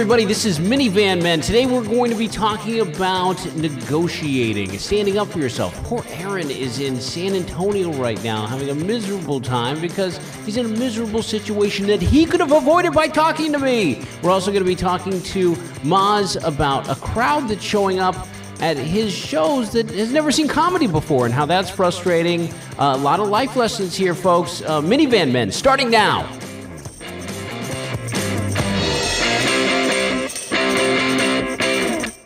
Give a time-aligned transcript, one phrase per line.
[0.00, 0.24] everybody.
[0.24, 1.42] This is Minivan Men.
[1.42, 5.74] Today we're going to be talking about negotiating, standing up for yourself.
[5.84, 10.16] Poor Aaron is in San Antonio right now having a miserable time because
[10.46, 14.02] he's in a miserable situation that he could have avoided by talking to me.
[14.22, 15.52] We're also going to be talking to
[15.82, 18.26] Maz about a crowd that's showing up
[18.60, 22.50] at his shows that has never seen comedy before and how that's frustrating.
[22.78, 24.62] Uh, a lot of life lessons here, folks.
[24.62, 26.39] Uh, Minivan Men, starting now.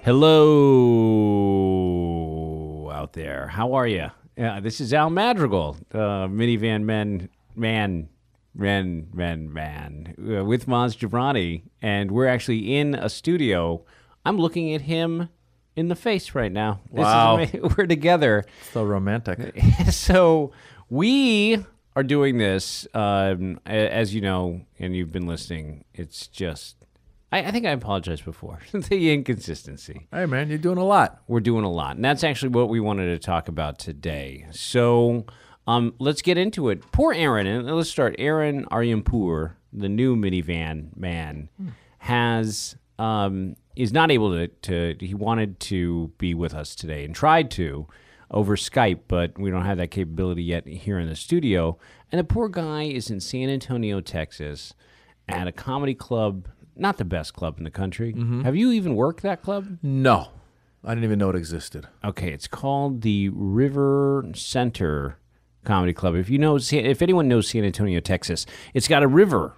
[0.04, 0.20] Hello
[2.92, 3.48] out there.
[3.48, 4.10] How are you?
[4.36, 8.10] Yeah, this is Al Madrigal, uh, minivan man, man,
[8.54, 13.82] man, man, man, uh, with Maz Jobrani, and we're actually in a studio.
[14.26, 15.30] I'm looking at him
[15.74, 16.82] in the face right now.
[16.92, 17.46] This is Wow.
[17.78, 18.44] we're together.
[18.72, 19.58] So romantic.
[19.90, 20.52] so
[20.90, 21.64] we
[21.96, 25.86] are doing this, um, as you know, and you've been listening.
[25.94, 26.76] It's just,
[27.32, 30.06] I, I think I apologized before the inconsistency.
[30.12, 31.22] Hey man, you're doing a lot.
[31.26, 34.46] We're doing a lot, and that's actually what we wanted to talk about today.
[34.50, 35.26] So,
[35.66, 36.82] um, let's get into it.
[36.92, 38.14] Poor Aaron, and let's start.
[38.18, 41.48] Aaron Aryanpur, the new minivan man,
[41.98, 44.96] has um, is not able to, to.
[45.04, 47.86] He wanted to be with us today and tried to
[48.30, 51.78] over Skype, but we don't have that capability yet here in the studio.
[52.10, 54.74] And the poor guy is in San Antonio, Texas,
[55.28, 56.48] at a comedy club.
[56.76, 58.12] Not the best club in the country.
[58.12, 58.42] Mm-hmm.
[58.42, 59.78] Have you even worked that club?
[59.82, 60.28] No,
[60.84, 61.86] I didn't even know it existed.
[62.02, 65.18] Okay, it's called the River Center
[65.64, 66.14] Comedy Club.
[66.14, 68.44] If you know, if anyone knows San Antonio, Texas,
[68.74, 69.54] it's got a river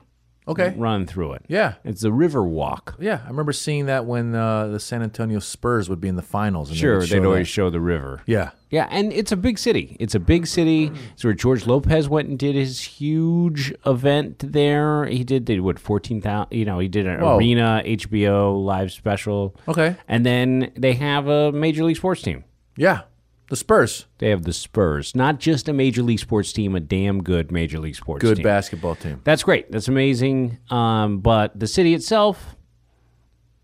[0.49, 0.75] Okay.
[0.77, 1.45] run through it.
[1.49, 1.75] Yeah.
[1.85, 2.97] it's the River Walk.
[3.01, 6.23] Yeah, I remember seeing that when uh, the San Antonio Spurs would be in the
[6.23, 6.69] finals.
[6.71, 7.53] And they Sure, would they'd always that.
[7.53, 8.23] show the river.
[8.27, 8.51] Yeah.
[8.71, 9.97] Yeah, and it's a big city.
[10.01, 10.91] It's a big city.
[11.15, 15.07] It's where George Lopez went and did his huge event there.
[15.07, 17.39] He did, they what, 14,000, you know, he did an Whoa.
[17.39, 19.57] arena HBO live special.
[19.69, 19.97] Okay.
[20.09, 22.45] And then they have a Major League Sports team.
[22.77, 23.03] Yeah.
[23.49, 27.23] The Spurs, They have the Spurs, not just a Major League Sports team, a damn
[27.23, 28.31] good Major League Sports team.
[28.31, 28.43] good team.
[28.45, 29.21] basketball team.
[29.23, 29.71] That's great.
[29.71, 30.59] That's amazing.
[30.69, 32.57] Um, but the city itself,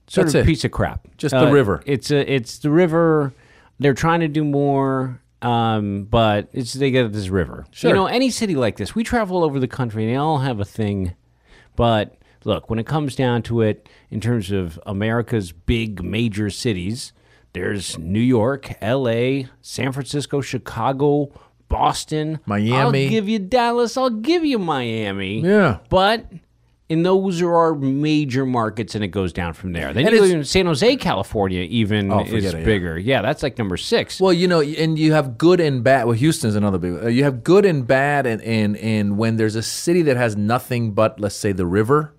[0.06, 1.08] sort That's of a piece of crap.
[1.16, 1.82] Just the river.
[1.84, 3.32] It's a, it's the river.
[3.80, 7.66] They're trying to do more, um, but it's they get this river.
[7.72, 7.90] Sure.
[7.90, 10.38] You know, any city like this, we travel all over the country, and they all
[10.38, 11.14] have a thing.
[11.74, 17.12] But look, when it comes down to it, in terms of America's big major cities,
[17.52, 21.32] there's New York, L.A., San Francisco, Chicago.
[21.68, 22.74] Boston, Miami.
[23.04, 23.96] I'll give you Dallas.
[23.96, 25.40] I'll give you Miami.
[25.40, 25.78] Yeah.
[25.88, 26.26] But
[26.90, 29.94] and those are our major markets, and it goes down from there.
[29.94, 32.98] Then And you go it's- in San Jose, California, even Oh, is it, bigger.
[32.98, 33.22] Yeah.
[33.22, 34.20] that's like number six.
[34.20, 36.04] Well, you know, and you have good and bad.
[36.04, 37.04] Well, Houston's another big.
[37.04, 40.36] Uh, you have good and bad, and and and when there's a city that has
[40.36, 42.12] nothing but, let's say, the river,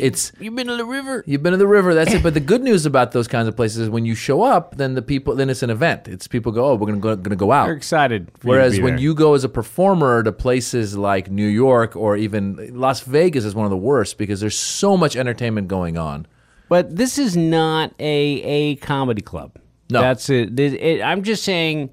[0.00, 1.22] it's You've been to the river.
[1.26, 1.94] You've been to the river.
[1.94, 2.22] That's it.
[2.22, 4.94] But the good news about those kinds of places is when you show up, then
[4.94, 6.08] the people, then it's an event.
[6.08, 7.66] It's people go, oh, we're gonna go, gonna go out.
[7.66, 8.30] They're excited.
[8.30, 9.02] for you to Whereas be when there.
[9.02, 13.54] you go as a performer to places like New York or even Las Vegas is
[13.54, 16.26] one of the worst because there's so much entertainment going on.
[16.68, 19.52] but this is not a a comedy club.
[19.90, 20.00] No.
[20.02, 20.54] that's it.
[20.54, 21.90] This- it- I'm just saying,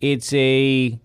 [0.00, 0.98] it's a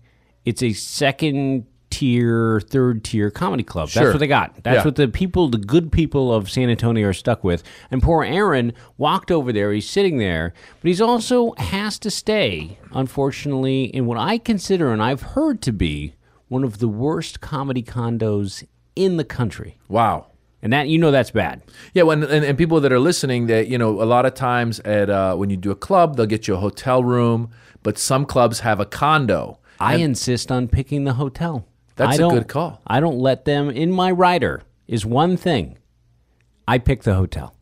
[0.46, 1.66] it's a second
[2.00, 3.88] tier, third tier comedy club.
[3.88, 4.12] That's Sure.
[4.12, 4.54] what they got.
[4.62, 4.84] That's Yeah.
[4.84, 7.62] what the people, the good people of San Antonio, are stuck with.
[7.90, 9.70] And poor Aaron walked over there.
[9.72, 15.02] He's sitting there, but he's also has to stay, unfortunately, in what I consider and
[15.02, 16.14] I've heard to be
[16.48, 18.64] one of the worst comedy condos
[18.96, 19.76] in the country.
[19.88, 20.26] Wow.
[20.62, 21.62] And that you know that's bad.
[21.94, 24.78] Yeah, when and, and people that are listening, that you know, a lot of times
[24.80, 27.50] at uh, when you do a club, they'll get you a hotel room,
[27.82, 29.58] but some clubs have a condo.
[29.78, 31.64] I insist on picking the hotel.
[31.96, 32.80] That's I a good call.
[32.86, 35.78] I don't let them in my rider is one thing.
[36.66, 37.54] I pick the hotel.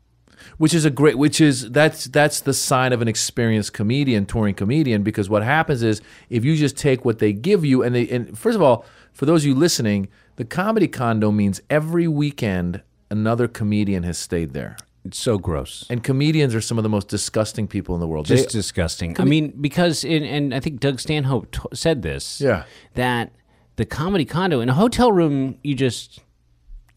[0.58, 4.54] which is a great which is that's that's the sign of an experienced comedian touring
[4.54, 8.08] comedian because what happens is if you just take what they give you and they
[8.08, 12.82] and first of all for those of you listening the comedy condo means every weekend
[13.10, 15.86] another comedian has stayed there It's so gross.
[15.90, 19.16] and comedians are some of the most disgusting people in the world Just disgusting.
[19.20, 22.40] I mean, because in, and I think Doug Stanhope t- said this.
[22.40, 22.64] Yeah.
[22.94, 23.32] That
[23.78, 26.18] the comedy condo in a hotel room, you just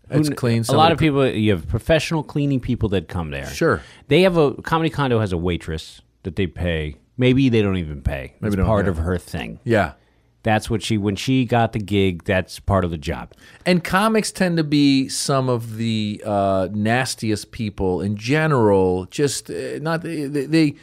[0.09, 3.45] it's who- clean A lot of people, you have professional cleaning people that come there.
[3.45, 3.81] Sure.
[4.07, 6.97] They have a comedy condo has a waitress that they pay.
[7.17, 8.33] Maybe they don't even pay.
[8.41, 8.89] Maybe don't part pay.
[8.89, 9.59] of her thing.
[9.63, 9.93] yeah
[10.41, 12.23] That's what she when she got the gig.
[12.23, 13.31] That's part of the job.
[13.63, 19.05] And comics tend to be some of the uh, nastiest people in general.
[19.05, 20.75] Just uh, not they, they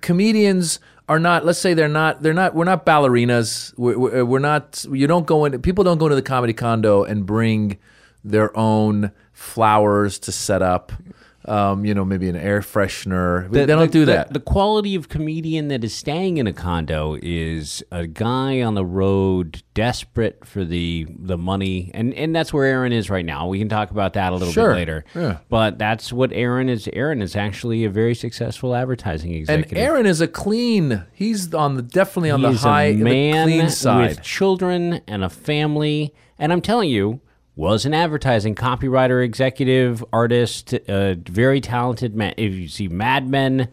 [0.00, 1.44] comedians are not.
[1.44, 2.22] Let's say they're not.
[2.22, 2.54] They're not.
[2.54, 3.74] We're not ballerinas.
[3.76, 4.84] We're, we're, uh, we're not.
[4.90, 5.60] You don't go in.
[5.62, 7.78] People don't go into the comedy condo and bring
[8.24, 10.92] their own flowers to set up.
[11.46, 13.44] Um, you know, maybe an air freshener.
[13.50, 14.32] The- they don't the- do that.
[14.32, 18.84] The quality of comedian that is staying in a condo is a guy on the
[18.84, 23.48] road, desperate for the the money, and and that's where Aaron is right now.
[23.48, 24.70] We can talk about that a little Sure.
[24.70, 25.04] bit later.
[25.14, 25.38] Yeah.
[25.48, 26.88] But that's what Aaron is.
[26.92, 29.72] Aaron is actually a very successful advertising executive.
[29.72, 29.80] and.
[29.80, 31.04] Aaron is a clean.
[31.12, 34.08] He's on the definitely on he the high, a the man clean side.
[34.10, 37.20] with children and a family, and I'm telling you.
[37.54, 42.32] Was an advertising copywriter, executive, artist, a very talented man.
[42.38, 43.68] If you see Mad Men,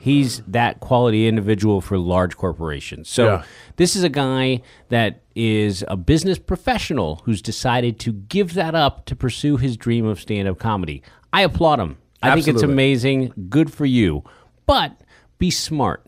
[0.00, 3.08] he's that quality individual for large corporations.
[3.08, 3.42] So Yeah.
[3.76, 9.06] this is a guy that is a business professional who's decided to give that up
[9.06, 11.02] to pursue his dream of stand-up comedy.
[11.32, 11.96] I applaud him.
[12.22, 13.32] I think it's amazing.
[13.48, 14.24] Good for you.
[14.66, 15.00] But
[15.38, 16.06] be smart.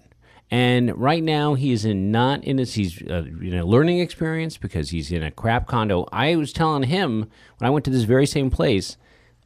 [0.54, 4.56] And right now, he is in not in his he's uh, in a learning experience
[4.56, 6.06] because he's in a crap condo.
[6.12, 7.28] I was telling him
[7.58, 8.96] when I went to this very same place,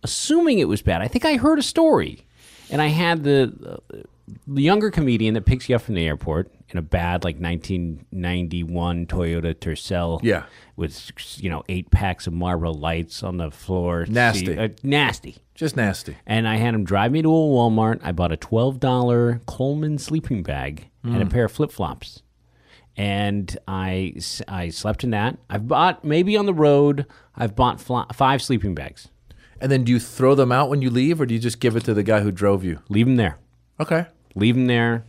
[0.03, 1.01] assuming it was bad.
[1.01, 2.27] I think I heard a story,
[2.69, 4.03] and I had the, uh,
[4.47, 9.07] the younger comedian that picks you up from the airport in a bad like 1991
[9.07, 10.21] Toyota Tercel.
[10.23, 10.43] Yeah.
[10.77, 14.05] with you know eight packs of Marlboro Lights on the floor.
[14.07, 14.59] Nasty.
[14.59, 15.39] Uh, nasty.
[15.59, 16.17] Just nasty.
[16.25, 17.99] And I had him drive me to a Walmart.
[18.05, 21.31] I bought a $12 Coleman sleeping bag and a Mm.
[21.33, 22.23] pair of flip flops.
[22.97, 24.15] And I,
[24.47, 25.37] I slept in that.
[25.51, 27.07] I've bought, maybe on the road,
[27.37, 29.09] I've bought five sleeping bags.
[29.61, 31.75] And then do you throw them out when you leave, or do you just give
[31.75, 32.79] it to the guy who drove you?
[32.89, 33.39] Leave them there.
[33.81, 34.07] Okay.
[34.37, 35.03] Leave them there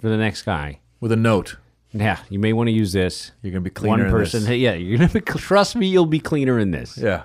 [0.00, 0.80] for the next guy.
[0.98, 1.56] With a note.
[1.92, 3.30] Yeah, you may want to use this.
[3.42, 4.46] You're gonna be cleaner One in person.
[4.46, 6.98] Hey, yeah, you're gonna be, trust me, you'll be cleaner in this.
[6.98, 7.22] Yeah.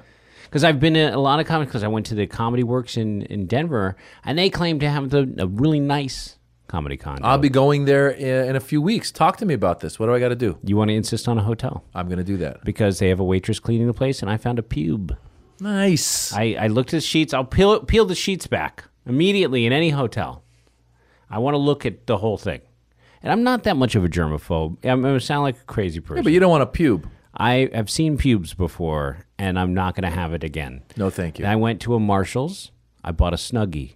[0.49, 1.69] Because I've been in a lot of comics.
[1.69, 3.95] Because I went to the Comedy Works in, in Denver,
[4.25, 7.23] and they claim to have the, a really nice comedy condo.
[7.25, 9.11] I'll be going there i- in a few weeks.
[9.11, 9.99] Talk to me about this.
[9.99, 10.57] What do I got to do?
[10.63, 11.83] you want to insist on a hotel?
[11.95, 12.63] I'm going to do that.
[12.65, 15.15] because they have a waitress cleaning the place, and I found a pube.
[15.59, 16.33] Nice.
[16.33, 17.33] I, I looked at the sheets.
[17.33, 20.43] I'll peel peel the sheets back immediately in any hotel.
[21.29, 22.61] I want to look at the whole thing,
[23.23, 24.77] and I'm not that much of a germaphobe.
[24.85, 26.17] I'm going to sound like a crazy person.
[26.17, 27.05] Yeah, but you don't want a pube.
[27.39, 30.81] I have seen pubes before, and I'm not going to have it again.
[30.97, 31.45] No, thank you.
[31.45, 32.71] I went to a Marshalls.
[33.03, 33.93] I bought a snuggie.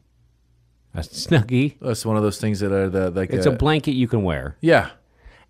[0.93, 1.75] A snuggie.
[1.81, 3.31] That's one of those things that are the like.
[3.31, 4.57] It's a blanket you can wear.
[4.61, 4.89] yeah.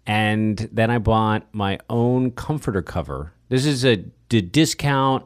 [0.07, 3.33] and then I bought my own comforter cover.
[3.49, 3.97] This is a
[4.29, 5.25] d- discount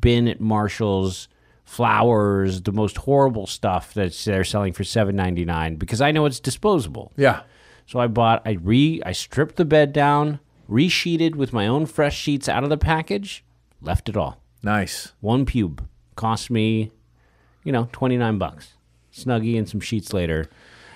[0.00, 1.28] bin at Marshalls.
[1.64, 6.26] Flowers, the most horrible stuff that they're selling for seven ninety nine because I know
[6.26, 7.12] it's disposable.
[7.16, 7.42] Yeah.
[7.86, 10.38] So I bought, I re, I stripped the bed down,
[10.72, 13.44] resheeted with my own fresh sheets out of the package,
[13.80, 14.40] left it all.
[14.62, 15.12] Nice.
[15.20, 15.80] One pube
[16.16, 16.90] cost me,
[17.64, 18.74] you know, twenty nine bucks.
[19.12, 20.48] Snuggie and some sheets later,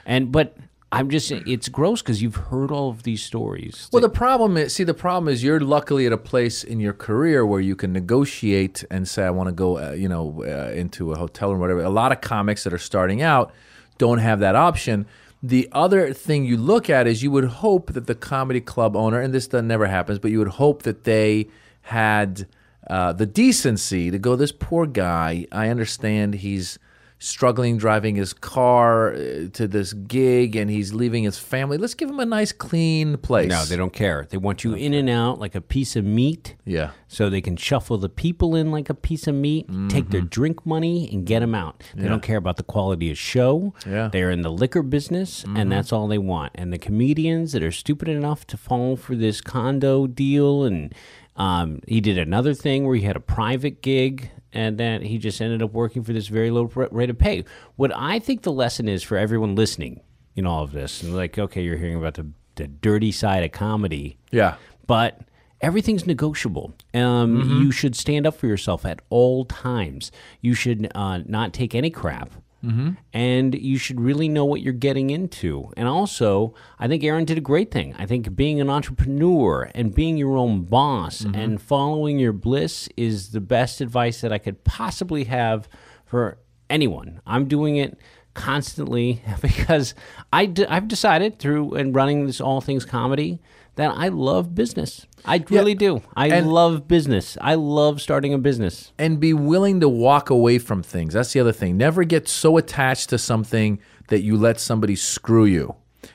[0.06, 0.56] and but
[0.92, 3.90] I'm just, it's gross because you've heard all of these stories.
[3.92, 6.94] Well, the problem is, see, the problem is you're luckily at a place in your
[6.94, 10.70] career where you can negotiate and say, I want to go, uh, you know, uh,
[10.72, 11.82] into a hotel or whatever.
[11.82, 13.52] A lot of comics that are starting out
[13.98, 15.06] don't have that option.
[15.46, 19.20] The other thing you look at is you would hope that the comedy club owner,
[19.20, 21.46] and this never happens, but you would hope that they
[21.82, 22.48] had
[22.90, 26.80] uh, the decency to go, this poor guy, I understand he's
[27.18, 31.78] struggling driving his car uh, to this gig and he's leaving his family.
[31.78, 33.48] Let's give him a nice, clean place.
[33.48, 34.26] No, they don't care.
[34.28, 36.56] They want you in and out like a piece of meat.
[36.64, 36.90] Yeah.
[37.08, 40.66] So they can shuffle the people in like a piece of meat, take their drink
[40.66, 41.82] money, and get them out.
[41.94, 43.74] They don't care about the quality of show.
[43.86, 44.08] Yeah.
[44.08, 46.52] They're in the liquor business, and that's all they want.
[46.56, 50.94] And the comedians that are stupid enough to fall for this condo deal, and
[51.36, 55.40] um, he did another thing where he had a private gig, and then he just
[55.40, 57.44] ended up working for this very low rate of pay.
[57.76, 60.00] What I think the lesson is for everyone listening
[60.34, 63.52] in all of this, and like, okay, you're hearing about the, the dirty side of
[63.52, 64.56] comedy Yeah.
[64.86, 65.20] but
[65.60, 66.74] everything's negotiable.
[66.92, 67.62] Um, Mm-hmm.
[67.62, 70.10] You should stand up for yourself at all times.
[70.40, 72.30] You should uh, not take any crap.
[72.64, 72.90] Mm-hmm.
[73.12, 75.70] And you should really know what you're getting into.
[75.76, 77.94] And also, I think Aaron did a great thing.
[77.98, 81.34] I think being an entrepreneur and being your own boss Mm-hmm.
[81.34, 85.68] and following your bliss is the best advice that I could possibly have
[86.04, 87.20] for anyone.
[87.26, 87.98] I'm doing it
[88.34, 89.94] constantly because
[90.32, 93.40] I d- I've decided through and running this all things comedy
[93.76, 95.06] that I love business.
[95.24, 96.02] I really do.
[96.16, 97.36] I and- love business.
[97.40, 98.92] I love starting a business.
[98.98, 101.14] And be willing to walk away from things.
[101.14, 101.76] That's the other thing.
[101.76, 103.78] Never get so attached to something
[104.08, 105.74] that you let somebody screw you.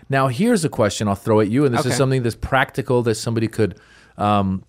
[0.09, 1.89] Now, here's a question I'll throw at you, and this Okay.
[1.89, 3.77] is something that's practical that somebody could,
[4.17, 4.63] um,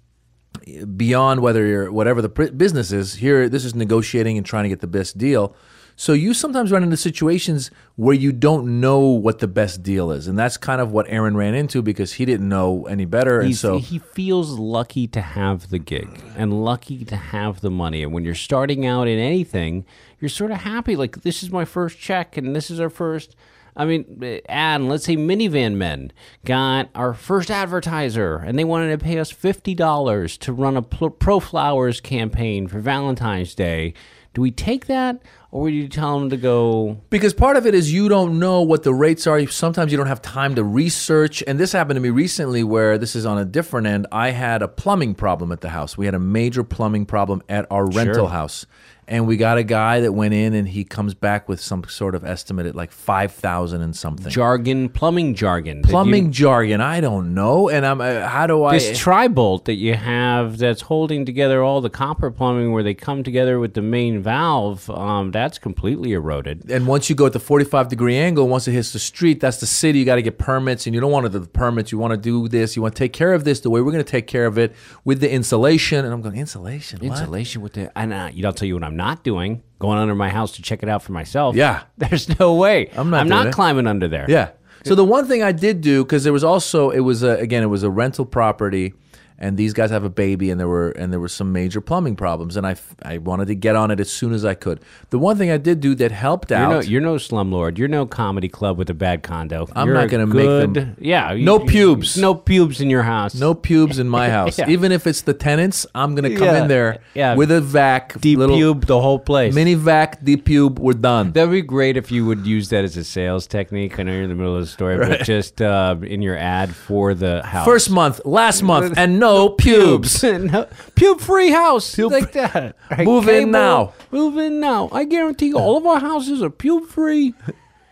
[0.97, 3.15] beyond whether you're whatever the business is.
[3.15, 5.55] Here, this is negotiating and trying to get the best deal.
[6.03, 10.27] So you sometimes run into situations where you don't know what the best deal is,
[10.27, 13.47] and that's kind of what Aaron ran into because he didn't know any better, and
[13.47, 18.03] He's, so he feels lucky to have the gig and lucky to have the money.
[18.03, 19.87] And when you're starting out in anything,
[20.19, 20.97] you're sort of happy.
[20.97, 23.37] Like this is my first check, and this is our first.
[23.77, 24.81] I mean, ad.
[24.81, 26.11] and Let's say minivan men
[26.45, 30.83] got our first advertiser, and they wanted to pay us fifty dollars to run a
[30.83, 33.95] pl- pro flowers campaign for Valentine's Day.
[34.35, 36.99] Do we take that, or would you tell them to go?
[37.11, 39.47] Because part of it is you don't know what the rates are.
[39.47, 41.45] Sometimes you don't have time to research.
[41.47, 44.07] And this happened to me recently where this is on a different end.
[44.11, 45.97] I had a plumbing problem at the house.
[45.99, 48.65] We had a major plumbing problem at our rental house.
[49.09, 52.15] And we got a guy that went in and he comes back with some sort
[52.15, 54.31] of estimate at like 5000 and something.
[54.31, 55.83] Jargon, plumbing jargon.
[55.83, 57.69] that you- plumbing jargon, I don't know.
[57.69, 61.81] And I'm uh, how do I this tri-bolt that you have that's holding together all
[61.81, 66.71] the copper plumbing where they come together with the main valve um, that's completely eroded
[66.71, 69.59] and once you go at the 45 degree angle, once it hits the street, that's
[69.59, 69.99] the city.
[69.99, 71.91] You got to get permits, and you don't want to do the permits.
[71.93, 72.77] You want to do this.
[72.77, 74.59] You want to take care of this the way we're going to take care of
[74.59, 76.05] it with the insulation.
[76.05, 77.01] And I'm going insulation.
[77.01, 77.19] What?
[77.19, 80.15] insulation with the and uh, you don't tell you what i'm not doing going under
[80.15, 81.83] my house to check it out for myself Yeah.
[81.99, 83.53] there's no way I'm not i'm not it.
[83.53, 84.51] climbing under there Yeah.
[84.85, 87.63] So the one thing I did do because there was also it was a, again
[87.63, 88.95] it was a rental property,
[89.43, 92.17] and these guys have a baby, and there were and there were some major plumbing
[92.17, 94.81] problems, and I f- I wanted to get on it as soon as I could.
[95.11, 96.71] The one thing I did do that helped you're out.
[96.71, 97.77] no, you're no slumlord.
[97.77, 99.69] You're no comedy club with a bad condo.
[99.77, 102.17] I'm You're not gonna make them- Yeah, you- No you- pubes.
[102.17, 103.35] No pubes in your house.
[103.35, 104.59] no pubes in my house.
[104.59, 104.69] Yeah.
[104.71, 106.63] Even if it's the tenants, I'm gonna come Yeah.
[106.63, 107.35] in there Yeah.
[107.35, 109.55] with a vac, deep little pube the whole place.
[109.55, 110.79] mini vac, deep pube.
[110.79, 111.33] We're done.
[111.33, 113.99] That'd be great if you would use that as a sales technique.
[113.99, 116.71] I know you're in the middle of the story, but just uh, in your ad
[116.75, 117.65] for the house.
[117.65, 120.23] First month, last month, and no pubes.
[120.23, 121.97] no, pube free house.
[121.99, 122.77] like that.
[122.91, 123.95] Right, Move in now.
[124.11, 124.89] Move in now.
[124.93, 127.35] I guarantee you, all of our houses are pube free.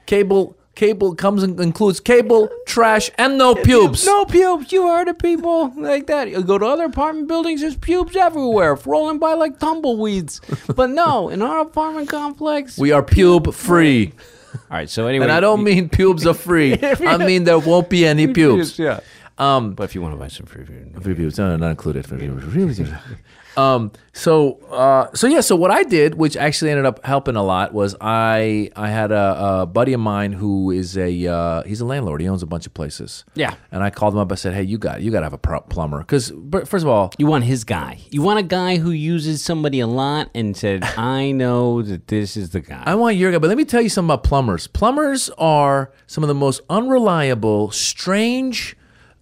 [0.06, 4.04] Cable, cable comes and includes cable, trash, and no pubes.
[4.04, 4.73] No pubes.
[4.73, 5.73] You heard it, people.
[5.76, 6.28] Like that.
[6.30, 10.40] You go to other apartment buildings, there's pubes everywhere, rolling by like tumbleweeds.
[10.75, 12.76] but no, in our apartment complex.
[12.76, 14.12] We are pube free.
[14.54, 15.25] all right, so anyway.
[15.25, 16.76] And I don't mean pubes are free.
[16.82, 18.78] I mean there won't be any pubes.
[18.78, 19.00] Yeah.
[19.40, 21.02] Um, But if you want to buy some free food.
[21.02, 22.04] free pubes, no, no, not included.
[23.56, 27.42] um, so, uh, so yeah, so what I did, which actually ended up helping a
[27.42, 31.80] lot, was I I had a, a buddy of mine who is a uh, he's
[31.80, 32.20] a landlord.
[32.20, 33.25] He owns a bunch of places.
[33.35, 33.54] Yeah.
[33.73, 34.30] And I called him up.
[34.30, 36.32] I said, "Hey, you got you got to have a pr- plumber because
[36.66, 37.99] first of all, You want his guy.
[38.11, 42.37] You want a guy who uses somebody a lot and said, I know that this
[42.37, 42.82] is the guy.
[42.85, 44.66] I want your guy, but let me tell you something about plumbers.
[44.66, 48.76] Plumbers are some of the most unreliable, strange.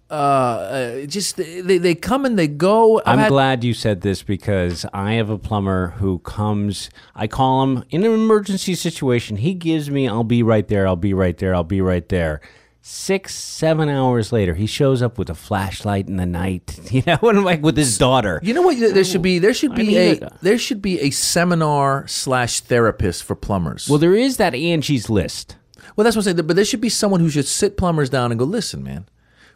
[0.09, 2.97] Uh, just they, they come and they go.
[2.99, 6.89] I've I'm had- glad you said this because I have a plumber who comes.
[7.15, 9.37] I call him in an emergency situation.
[9.37, 12.41] He gives me, I'll be right there, I'll be right there, I'll be right there.
[12.81, 17.17] Six, seven hours later, he shows up with a flashlight in the night, you know,
[17.29, 18.39] and like with his daughter.
[18.41, 18.79] You know what?
[18.79, 22.07] There should be there should I be mean, a uh, there should be a seminar
[22.07, 23.87] slash therapist for plumbers.
[23.87, 25.55] Well, there is that Angie's list.
[25.95, 26.47] well, that's what I'm saying.
[26.47, 29.05] But there should be someone who should sit plumbers down and go, listen, man,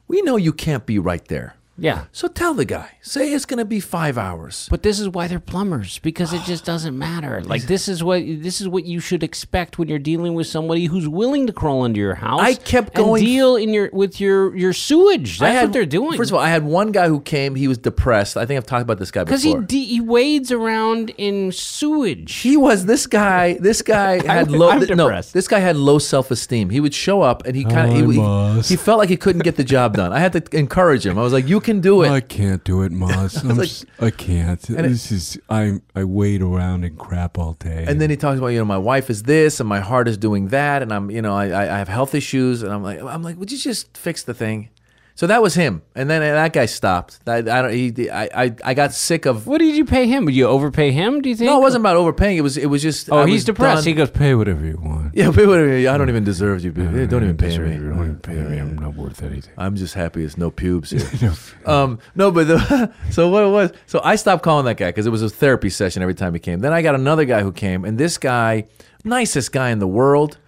[0.08, 1.56] we know you can't be right there.
[1.78, 2.06] Yeah.
[2.12, 4.68] So tell the guy, say it's going to be five hours.
[4.70, 7.42] But this is why they're plumbers because it just doesn't matter.
[7.54, 10.86] Like this is what this is what you should expect when you're dealing with somebody
[10.86, 12.42] who's willing to crawl into your house.
[12.42, 15.38] I kept and going- deal in your with your your sewage.
[15.40, 16.18] That's had, what they're doing.
[16.18, 17.54] First of all, I had one guy who came.
[17.56, 18.38] He was depressed.
[18.38, 22.34] I think I've talked about this guy because he de- he wades around in sewage.
[22.38, 23.54] he was this guy.
[23.60, 24.70] This guy had low.
[24.70, 25.34] I'm no, depressed.
[25.34, 26.70] this guy had low self esteem.
[26.70, 29.44] He would show up and he kind of he, he, he felt like he couldn't
[29.44, 30.12] get the job done.
[30.12, 31.20] I had to encourage him.
[31.20, 33.44] I was like, "You can do it." I can't do it, Maz.
[33.50, 34.62] I'm like- s- I can't.
[34.62, 35.80] This is I.
[35.96, 37.86] I wait around and crap all day.
[37.88, 40.18] And then he talks about, you know, my wife is this and my heart is
[40.18, 43.02] doing that, and I'm, you know, I, I I have health issues, and I'm like,
[43.02, 44.70] I'm like, would you just fix the thing?
[45.16, 47.20] So that was him, and then that guy stopped.
[47.28, 47.72] I, I don't.
[47.72, 49.46] He, I, I, I got sick of.
[49.46, 50.26] what did you pay him?
[50.26, 51.22] Would you overpay him?
[51.22, 51.52] Do you think?
[51.52, 52.36] No, it wasn't about overpaying.
[52.38, 53.12] It was, it was just.
[53.12, 53.84] Oh, I he's was depressed.
[53.84, 54.10] done- He goes.
[54.10, 55.14] pay whatever you want.
[55.14, 55.70] Yeah, pay whatever.
[55.72, 56.72] I don't even deserve you.
[56.72, 57.78] Don't, don't even pay me.
[57.78, 58.58] Don't even pay me.
[58.58, 59.54] I'm not worth anything.
[59.56, 61.34] I'm just happy it's no pubes here.
[61.68, 63.72] um, no, but the, so what it was?
[63.86, 66.40] So I stopped calling that guy because it was a therapy session every time he
[66.40, 66.60] came.
[66.62, 68.66] Then I got another guy who came, and this guy,
[69.04, 70.40] nicest guy in the world,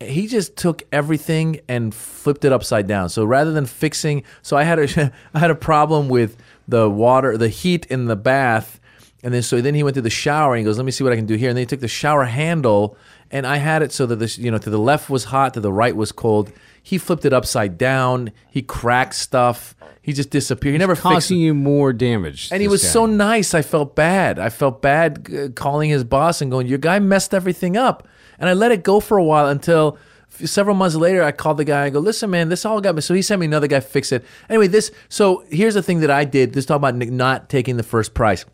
[0.00, 3.08] he just took everything and flipped it upside down.
[3.08, 6.36] So rather than fixing, so I had a I had a problem with
[6.68, 8.80] the water, the heat in the bath.
[9.22, 11.02] And then so then he went to the shower and he goes, "Let me see
[11.02, 12.96] what I can do here." And then he took the shower handle
[13.30, 15.60] and I had it so that this, you know, to the left was hot, to
[15.60, 16.52] the right was cold.
[16.82, 18.30] He flipped it upside down.
[18.48, 19.74] He cracked stuff.
[20.00, 20.74] He just disappeared.
[20.74, 22.50] He never fixed Causing you more damage.
[22.52, 22.88] and he was guy.
[22.90, 23.54] so nice.
[23.54, 24.38] I felt bad.
[24.38, 28.06] I felt bad uh, calling his boss and going, "Your guy messed everything up."
[28.38, 29.98] And I let it go for a while until
[30.44, 31.84] several months later, I called the guy.
[31.84, 34.12] I go, "Listen, man, this all got me." So he sent me another guy fix
[34.12, 34.24] it.
[34.48, 34.90] Anyway, this.
[35.08, 36.52] So here's the thing that I did.
[36.52, 38.44] This talk about not taking the first price.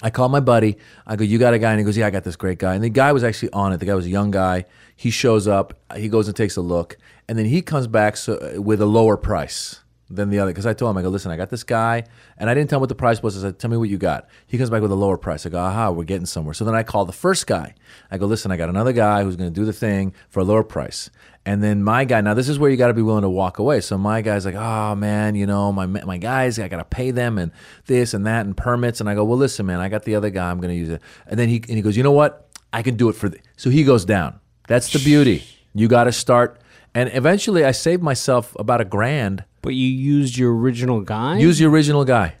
[0.00, 0.78] I called my buddy.
[1.06, 2.74] I go, "You got a guy?" And he goes, "Yeah, I got this great guy."
[2.74, 3.78] And the guy was actually on it.
[3.78, 4.64] The guy was a young guy.
[4.94, 5.74] He shows up.
[5.96, 6.96] He goes and takes a look,
[7.28, 9.80] and then he comes back so, with a lower price
[10.10, 10.50] than the other.
[10.50, 12.04] Because I told him, I go, "Listen, I got this guy,"
[12.36, 13.36] and I didn't tell him what the price was.
[13.36, 15.46] I said, "Tell me what you got." He comes back with a lower price.
[15.46, 17.74] I go, "Aha, we're getting somewhere." So then I call the first guy.
[18.10, 20.44] I go, "Listen, I got another guy who's going to do the thing for a
[20.44, 21.10] lower price."
[21.48, 23.58] And then my guy, now this is where you got to be willing to walk
[23.58, 23.80] away.
[23.80, 27.10] So my guy's like, oh man, you know, my my guys, I got to pay
[27.10, 27.52] them and
[27.86, 29.00] this and that and permits.
[29.00, 30.90] And I go, well, listen, man, I got the other guy, I'm going to use
[30.90, 31.00] it.
[31.26, 32.50] And then he and he goes, you know what?
[32.70, 33.30] I can do it for.
[33.30, 33.38] The-.
[33.56, 34.40] So he goes down.
[34.66, 35.42] That's the beauty.
[35.74, 36.60] You got to start.
[36.94, 39.44] And eventually, I saved myself about a grand.
[39.62, 41.38] But you used your original guy?
[41.38, 42.34] Use the original guy.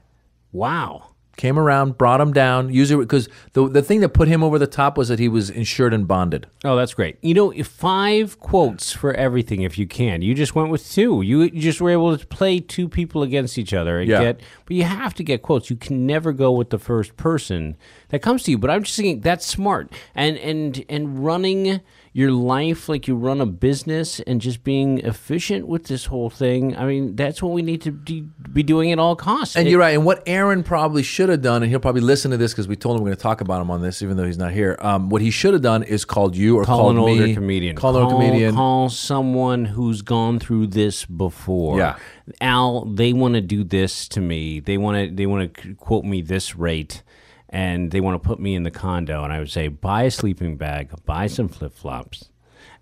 [0.52, 1.04] wow.
[1.36, 2.74] Came around, brought him down.
[2.74, 5.28] Use it because the the thing that put him over the top was that he
[5.28, 6.48] was insured and bonded.
[6.64, 7.16] Oh, that's great.
[7.22, 10.20] You know, if five quotes for everything if you can.
[10.20, 11.22] You just went with two.
[11.22, 14.20] You, you just were able to play two people against each other and Yeah.
[14.20, 15.70] get but you have to get quotes.
[15.70, 17.76] You can never go with the first person
[18.08, 18.58] that comes to you.
[18.58, 19.92] But I'm just thinking that's smart.
[20.16, 21.80] And and and running
[22.18, 26.76] your life like you run a business and just being efficient with this whole thing.
[26.76, 29.54] I mean, that's what we need to be doing at all costs.
[29.54, 29.94] And It- you're right.
[29.94, 32.74] And what Aaron probably should have done, and he'll probably listen to this because we
[32.74, 34.76] told him we're going to talk about him on this, even though he's not here.
[34.80, 37.34] Um, what he should have done is called you or Call called an older me,
[37.34, 37.76] comedian.
[37.76, 38.54] Call an older comedian.
[38.56, 41.78] Call someone who's gone through this before.
[41.78, 41.96] Yeah.
[42.40, 44.58] Al, they want to do this to me.
[44.58, 45.14] They want to.
[45.14, 47.02] They want to quote me this rate,
[47.48, 49.24] and they want to put me in the condo.
[49.24, 52.30] And I would say, buy a sleeping bag, buy some flip flops,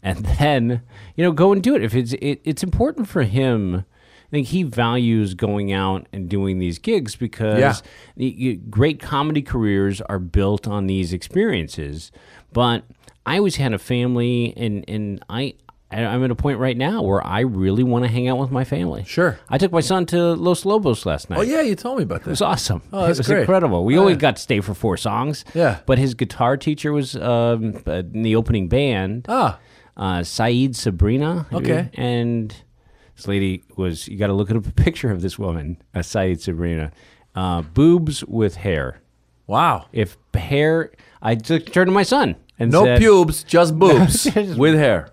[0.02, 0.82] and then
[1.16, 1.82] you know go and do it.
[1.82, 3.85] If it's it, it's important for him.
[4.26, 7.75] I think he values going out and doing these gigs because Yeah.
[8.16, 12.11] y- y- great comedy careers are built on these experiences.
[12.52, 12.82] But
[13.25, 15.54] I always had a family, and and I.
[15.90, 18.50] I- I'm at a point right now where I really want to hang out with
[18.50, 19.05] my family.
[19.05, 19.38] Sure.
[19.49, 21.39] I took my son to Los Lobos last night.
[21.39, 22.28] Oh yeah, you told me about that.
[22.28, 22.82] It was awesome.
[22.93, 23.41] Oh, that's it was great.
[23.41, 23.84] incredible.
[23.84, 24.19] We Oh, only yeah.
[24.19, 25.45] got to stay for four songs.
[25.54, 25.78] Yeah.
[25.87, 29.58] But his guitar teacher was um, in the opening band, Ah,
[29.97, 31.47] uh, Saeed Sabrina.
[31.52, 31.89] Okay.
[31.95, 32.54] And
[33.15, 36.41] this lady was, you got to look at a picture of this woman, uh, Saeed
[36.41, 36.91] Sabrina.
[37.34, 39.00] Uh, boobs with hair.
[39.47, 39.87] wow.
[39.93, 40.91] If hair,
[41.23, 45.10] I took, turned to my son and No said, pubes, just boobs with hair.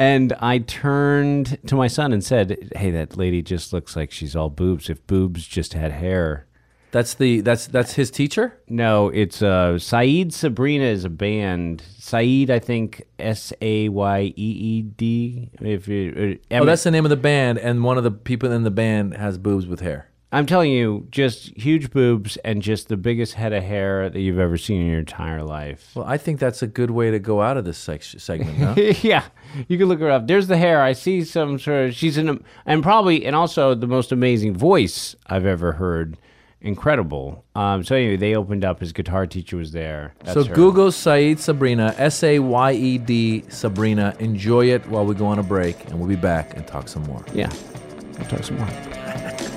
[0.00, 4.34] And I turned to my son and said, "Hey, that lady just looks like she's
[4.34, 4.88] all boobs.
[4.88, 6.46] If boobs just had hair."
[6.90, 8.58] That's the that's that's his teacher.
[8.66, 11.82] No, it's uh, Saeed Sabrina is a band.
[11.98, 15.50] Saeed, I think S A Y E E D.
[15.60, 18.50] If you, uh, Oh, that's the name of the band, and one of the people
[18.50, 20.09] in the band has boobs with hair.
[20.32, 24.38] I'm telling you, just huge boobs and just the biggest head of hair that you've
[24.38, 25.90] ever seen in your entire life.
[25.94, 28.58] Well, I think that's a good way to go out of this sec- segment.
[28.58, 28.74] No?
[29.02, 29.24] yeah,
[29.66, 30.28] you can look her up.
[30.28, 30.82] There's the hair.
[30.82, 31.94] I see some sort of.
[31.94, 36.16] She's in, and probably, and also the most amazing voice I've ever heard.
[36.62, 37.44] Incredible.
[37.56, 38.80] Um, so anyway, they opened up.
[38.80, 40.14] His guitar teacher was there.
[40.20, 40.54] That's so her.
[40.54, 44.14] Google Saeed Sabrina, S A Y E D Sabrina.
[44.20, 47.02] Enjoy it while we go on a break, and we'll be back and talk some
[47.04, 47.24] more.
[47.34, 47.50] Yeah,
[48.18, 49.48] we'll talk some more.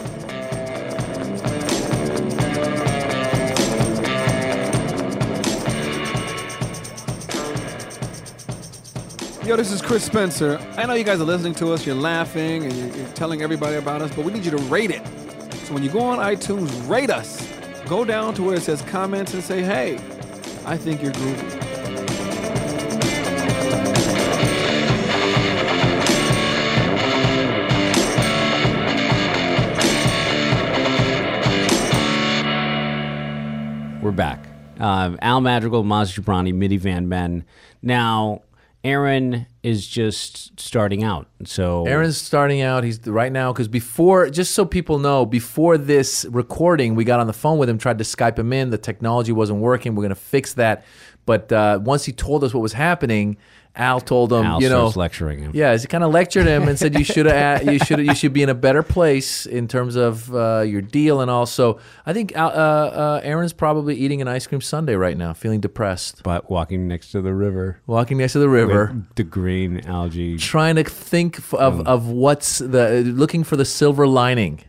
[9.46, 10.58] Yo, this is Chris Spencer.
[10.78, 13.76] I know you guys are listening to us, you're laughing, and you're, you're telling everybody
[13.76, 15.06] about us, but we need you to rate it.
[15.66, 17.46] So when you go on iTunes, rate us.
[17.86, 19.96] Go down to where it says comments and say, hey,
[20.66, 21.62] I think you're groovy.
[34.02, 34.48] We're back.
[34.80, 37.44] Uh, Al Madrigal, Maz Jobrani, Minivan Men.
[37.82, 38.42] Now,
[38.84, 41.28] Aaron is just starting out.
[41.46, 42.84] So Aaron's starting out.
[42.84, 47.28] He's right now because before, just so people know, before this recording, we got on
[47.28, 48.72] the phone with him, tried to Skype him in.
[48.72, 49.96] The technology wasn't working.
[49.96, 50.84] We're gonna fix that.
[51.26, 53.38] But uh, once he told us what was happening,
[53.76, 55.52] Al told him, Al you know, lecturing him.
[55.56, 58.32] Yeah, he kind of lectured him and said you should have you should you should
[58.34, 62.36] be in a better place in terms of uh, your deal and also I think
[62.36, 66.52] Al, uh, uh, Aaron's probably eating an ice cream sundae right now, feeling depressed, But
[66.52, 67.80] walking next to the river.
[67.88, 70.38] walking next to the river, the green algae.
[70.38, 71.88] trying to think f- of Mm.
[71.88, 74.60] of what's the looking for the silver lining.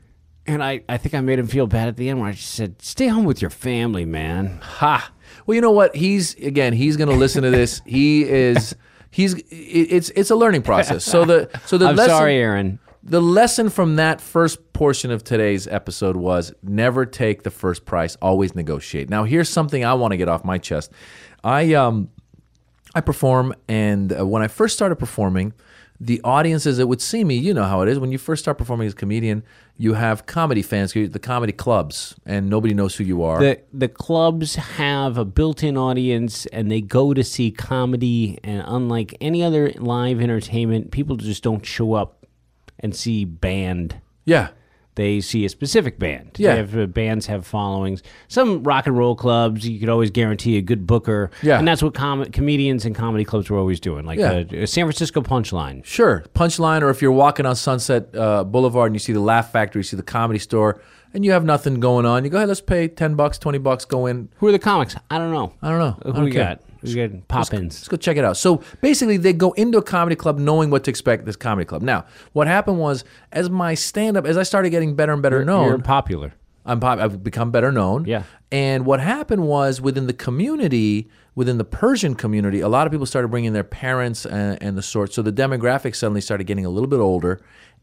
[0.46, 2.50] And I, I think I made him feel bad at the end where I just
[2.50, 4.60] said, stay home with your family, man.
[4.62, 5.10] Ha.
[5.46, 5.94] Well, you know what?
[5.96, 6.72] He's again.
[6.72, 7.82] He's going to listen to this.
[7.84, 8.74] He is.
[9.10, 9.34] He's.
[9.50, 11.04] It's it's a learning process.
[11.04, 12.78] So the so the I'm lesson, sorry, Aaron.
[13.02, 18.16] the lesson from that first portion of today's episode was never take the first price,
[18.22, 19.08] always negotiate.
[19.10, 20.90] Now, here's something I want to get off my chest.
[21.44, 22.08] I um
[22.94, 25.52] I perform and uh, when I first started performing,
[26.00, 28.58] the audiences that would see me, you know how it is when you first start
[28.58, 29.44] performing as a comedian,
[29.76, 33.40] you have comedy fans, the comedy clubs, and nobody knows who you are.
[33.40, 38.38] The the clubs have a built-in audience, and they go to see comedy.
[38.42, 42.26] And unlike any other live entertainment, people just don't show up
[42.80, 44.00] and see band.
[44.24, 44.48] yeah.
[44.96, 46.32] They see a specific band.
[46.36, 46.54] Yeah.
[46.54, 48.02] Have, uh, bands have followings.
[48.28, 51.30] Some rock and roll clubs, you could always guarantee a good booker.
[51.42, 51.58] Yeah.
[51.58, 54.04] And that's what com- comedians and comedy clubs were always doing.
[54.06, 54.44] Like Yeah.
[54.62, 55.84] uh, San Francisco Punchline.
[55.84, 59.50] Sure, punchline, or if you're walking on Sunset uh, Boulevard and you see the Laugh
[59.50, 60.80] Factory, you see the Comedy Store,
[61.12, 63.84] and you have nothing going on, you go, hey, let's pay ten bucks, twenty bucks,
[63.84, 64.28] go in.
[64.36, 64.94] Who are the comics?
[65.10, 65.52] I don't know.
[65.62, 65.98] I don't know.
[66.04, 66.44] Who I don't we care.
[66.44, 66.60] got?
[66.84, 67.74] We got pop-ins.
[67.80, 68.36] Let's go check it out.
[68.36, 71.82] So basically, they go into a comedy club knowing what to expect this comedy club.
[71.82, 75.44] Now, what happened was, as my stand up, as I started getting better and better
[75.44, 76.34] known, You're popular.
[76.66, 78.06] I'm pop- I've become better known.
[78.06, 78.22] Yeah.
[78.50, 83.06] And what happened was within the community, within the Persian community, a lot of people
[83.06, 85.12] started bringing their parents and, and the sort.
[85.12, 87.40] So the demographic suddenly started getting a little bit older.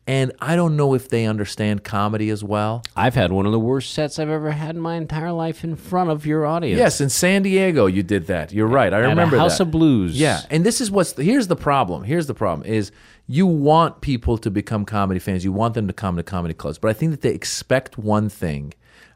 [0.08, 2.82] And I don't know if they understand comedy as well.
[2.96, 5.76] I've had one of the worst sets I've ever had in my entire life in
[5.76, 6.78] front of your audience.
[6.80, 8.52] Yes, in San Diego, you did that.
[8.52, 8.92] You're right.
[8.92, 9.66] I At remember House that.
[9.66, 10.20] of Blues.
[10.20, 12.04] Yeah, and this is what's here's the problem.
[12.04, 12.92] Here's the problem is
[13.28, 15.46] you want people to become comedy fans.
[15.46, 18.28] You want them to come to comedy clubs, but I think that they expect one
[18.28, 18.74] thing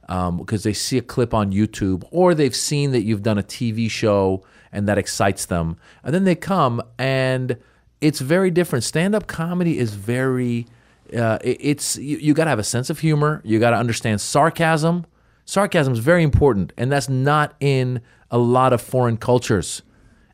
[0.08, 3.44] um, because they see a clip on YouTube or they've seen that you've done a
[3.44, 7.58] TV show and that excites them, and then they come and
[8.02, 8.84] it's very different.
[8.86, 10.68] Stand up comedy is very.
[11.14, 13.42] Uh, it- it's you, you got to have a sense of humor.
[13.44, 15.06] You got to understand sarcasm.
[15.46, 19.84] Sarcasm is very important, and that's not in a lot of foreign cultures.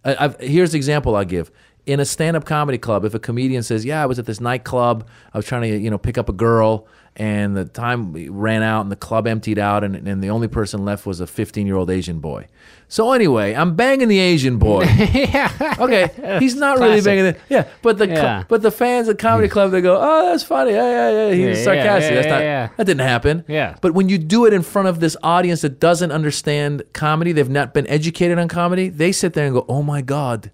[0.06, 1.52] I've, here's the example I give.
[1.86, 5.06] In a stand-up comedy club, if a comedian says, "Yeah, I was at this nightclub.
[5.34, 8.82] I was trying to, you know, pick up a girl, and the time ran out,
[8.82, 12.20] and the club emptied out, and, and the only person left was a 15-year-old Asian
[12.20, 12.48] boy."
[12.88, 14.84] So anyway, I'm banging the Asian boy.
[15.80, 18.44] okay, he's not really banging the yeah, but the cl- Yeah.
[18.48, 20.72] but the fans at comedy club they go, "Oh, that's funny.
[20.72, 22.10] Yeah, yeah, yeah." He's Yeah, yeah, sarcastic.
[22.12, 22.70] yeah, that's yeah, not yeah.
[22.78, 23.46] that didn't happen.
[23.48, 23.76] Yeah.
[23.82, 27.50] But when you do it in front of this audience that doesn't understand comedy, they've
[27.50, 30.52] not been educated on comedy, they sit there and go, "Oh my god,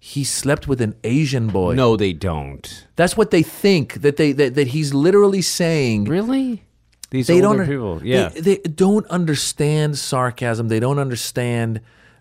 [0.00, 2.86] he slept with an Asian boy." No, they don't.
[2.96, 6.06] That's what they think that they that, that he's literally saying.
[6.06, 6.64] Really?
[7.10, 8.00] These They older don't people.
[8.04, 8.28] Yeah.
[8.28, 10.68] They, they don't understand sarcasm.
[10.68, 11.80] They don't understand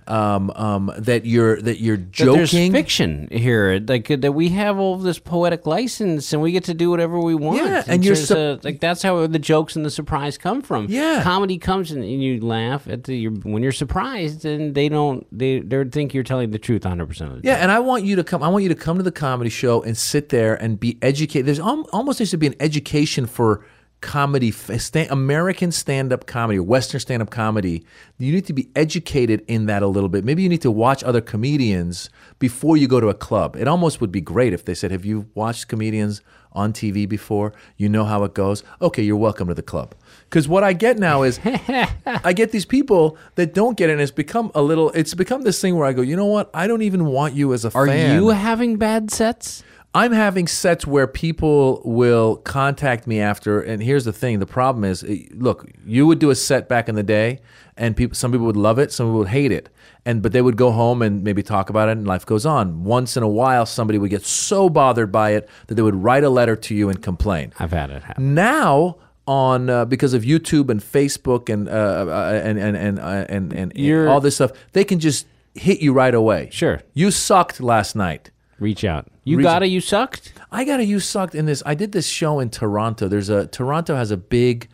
[0.10, 2.72] um, um, that you're that you're That There's joking.
[2.72, 6.74] fiction here, like uh, that we have all this poetic license and we get to
[6.74, 7.58] do whatever we want.
[7.60, 10.62] Yeah, and you're just, sup- uh, like that's how the jokes and the surprise come
[10.62, 10.88] from.
[10.90, 11.22] Yeah.
[11.24, 15.26] comedy comes and, and you laugh at the you're, when you're surprised, and they don't
[15.32, 18.04] they they think you're telling the truth 100 percent of the Yeah, and I want
[18.04, 18.42] you to come.
[18.44, 21.46] I want you to come to the comedy show and sit there and be educated.
[21.46, 23.64] There's al- almost needs to be an education for
[24.02, 27.84] comedy, f- sta- American stand-up comedy, Western stand-up comedy.
[28.18, 30.24] You need to be educated in that a little bit.
[30.24, 32.10] Maybe you need to watch other comedians
[32.40, 33.56] before you go to a club.
[33.58, 36.22] It almost would be great if they said, "Have you watched comedians
[36.54, 37.54] on TV before?
[37.78, 38.64] You know how it goes.
[38.82, 39.96] Okay, you're welcome to the club."
[40.30, 44.02] Because what I get now is I get these people that don't get it, and
[44.02, 44.92] it's become a little.
[44.92, 46.50] It's become this thing where I go, you know what?
[46.54, 48.12] I don't even want you as a Are fan.
[48.12, 49.64] Are you having bad sets?
[49.96, 54.84] I'm having sets where people will contact me after, and here's the thing: the problem
[54.84, 57.40] is, eh, look, you would do a set back in the day,
[57.76, 59.70] and people, some people would love it, some people would hate it,
[60.06, 62.84] and but they would go home and maybe talk about it, and life goes on.
[62.84, 66.24] Once in a while, somebody would get so bothered by it that they would write
[66.24, 67.52] a letter to you and complain.
[67.58, 68.36] I've had it happen.
[68.36, 73.26] Now, on uh, because of YouTube and Facebook and uh, uh, and and and uh,
[73.28, 75.26] and, and, You're- all this stuff, they can just
[75.56, 76.50] hit you right away.
[76.52, 76.82] Sure.
[76.94, 78.30] you sucked last night.
[78.60, 79.08] Reach out.
[79.24, 79.68] You Reach- got it.
[79.68, 80.34] You sucked.
[80.52, 81.64] I got to you sucked in this.
[81.66, 83.08] I did this show in Toronto.
[83.08, 84.68] There's a Toronto has a big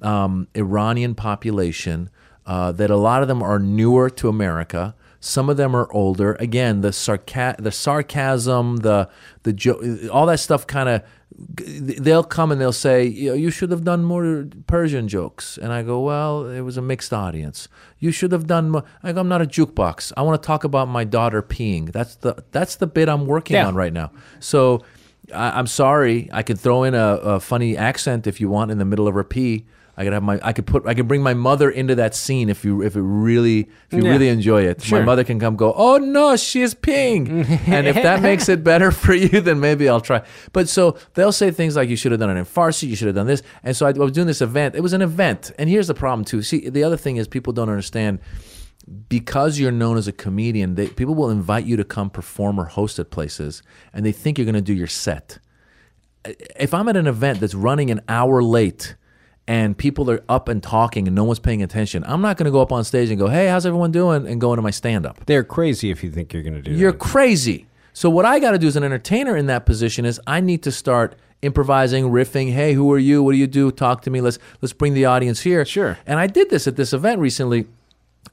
[0.00, 2.10] um, Iranian population
[2.46, 4.94] uh, that a lot of them are newer to America.
[5.24, 6.34] Some of them are older.
[6.40, 9.08] Again, the sarca- the sarcasm, the
[9.44, 11.02] the jo- all that stuff kind of
[11.56, 15.56] they'll come and they'll say, you, should have done more Persian jokes.
[15.58, 17.68] And I go, well, it was a mixed audience.
[17.98, 18.84] You should have done more.
[19.02, 20.12] I go, I'm not a jukebox.
[20.16, 21.92] I want to talk about my daughter peeing.
[21.92, 23.66] That's the that's the bit I'm working Yeah.
[23.68, 24.10] on right now.
[24.40, 24.82] So
[25.32, 26.28] I, I'm sorry.
[26.32, 29.14] I could throw in a, a funny accent if you want in the middle of
[29.14, 29.66] her pee.
[30.02, 30.40] I could have my.
[30.42, 30.84] I could put.
[30.84, 34.02] I could bring my mother into that scene if you if it really if you
[34.04, 34.10] Yeah.
[34.10, 34.82] really enjoy it.
[34.82, 34.98] Sure.
[34.98, 35.72] My mother can come go.
[35.76, 37.28] Oh no, she is peeing.
[37.68, 40.22] and if that makes it better for you, then maybe I'll try.
[40.52, 42.88] But so they'll say things like you should have done it in Farsi.
[42.88, 43.42] You should have done this.
[43.62, 44.74] And so I, I was doing this event.
[44.74, 45.52] It was an event.
[45.56, 46.42] And here's the problem too.
[46.42, 48.18] See, the other thing is people don't understand
[49.08, 52.64] because you're known as a comedian, they, people will invite you to come perform or
[52.64, 53.62] host at places,
[53.92, 55.38] and they think you're going to do your set.
[56.24, 58.96] If I'm at an event that's running an hour late
[59.48, 62.50] and people are up and talking and no one's paying attention, I'm not going to
[62.50, 65.06] go up on stage and go, "Hey, how's everyone doing?" and go into my stand
[65.06, 65.24] up.
[65.26, 66.78] They're crazy if you think you're going to do that.
[66.78, 66.98] You're that.
[66.98, 67.66] crazy.
[67.92, 70.62] So what I got to do as an entertainer in that position is I need
[70.62, 72.52] to start improvising, riffing.
[72.52, 73.22] Hey, who are you?
[73.22, 73.70] What do you do?
[73.70, 74.20] Talk to me.
[74.20, 75.64] Let's let's bring the audience here.
[75.64, 75.98] Sure.
[76.06, 77.66] And I did this at this event recently,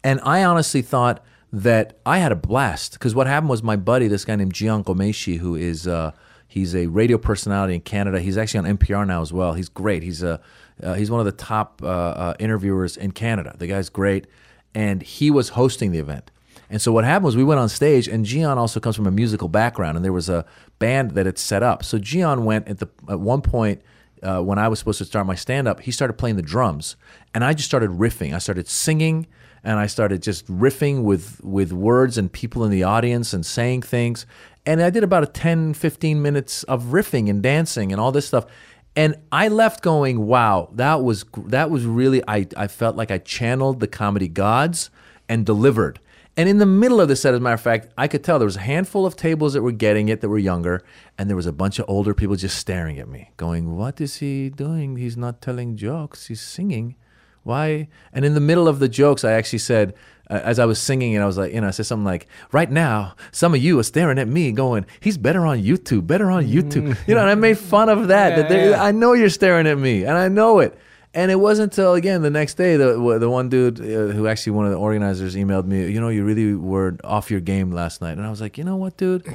[0.04, 4.08] and I honestly thought that I had a blast because what happened was my buddy,
[4.08, 6.12] this guy named Jian Ghomeshi, who is uh,
[6.48, 8.20] he's a radio personality in Canada.
[8.20, 9.54] He's actually on NPR now as well.
[9.54, 10.04] He's great.
[10.04, 10.40] He's a
[10.84, 13.56] uh, he's one of the top uh, uh, interviewers in Canada.
[13.58, 14.28] The guy's great,
[14.74, 16.32] and he was hosting the event.
[16.70, 19.12] And so what happened was we went on stage, and Jian also comes from a
[19.12, 20.46] musical background, and there was a
[20.78, 21.84] band that had set up.
[21.84, 23.82] So Jian went at the at one point
[24.22, 26.96] uh, when I was supposed to start my stand up, he started playing the drums,
[27.34, 28.34] and I just started riffing.
[28.34, 29.26] I started singing,
[29.64, 33.82] and I started just riffing with with words and people in the audience and saying
[33.82, 34.26] things.
[34.66, 38.28] And I did about a 10, 15 minutes of riffing and dancing and all this
[38.28, 38.46] stuff.
[38.96, 43.18] And I left going, wow, that was that was really I, I felt like I
[43.18, 44.90] channeled the comedy gods
[45.28, 46.00] and delivered.
[46.36, 48.40] And in the middle of the set, as a matter of fact, I could tell
[48.40, 50.82] there was a handful of tables that were getting it that were younger,
[51.18, 54.18] and there was a bunch of older people just staring at me, going, What is
[54.18, 54.96] he doing?
[54.96, 56.96] He's not telling jokes, he's singing.
[57.44, 57.88] Why?
[58.14, 59.94] And in the middle of the jokes, I actually said,
[60.30, 62.28] uh, as I was singing, and I was like, you know, I said something like,
[62.52, 66.30] right now, some of you are staring at me going, he's better on YouTube, better
[66.30, 66.98] on YouTube.
[67.08, 68.36] You know, and I made fun of that.
[68.36, 70.78] that they- I know you're staring at me, and I know it.
[71.12, 74.52] And it wasn't until again the next day the the one dude uh, who actually
[74.52, 78.00] one of the organizers emailed me, you know, you really were off your game last
[78.00, 79.26] night, and I was like, you know what, dude,